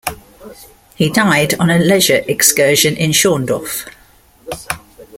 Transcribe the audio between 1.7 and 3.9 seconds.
leisure excursion in Schorndorf.